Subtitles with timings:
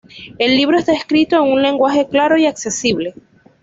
[0.39, 3.13] El libro está escrito en un lenguaje claro y accesible.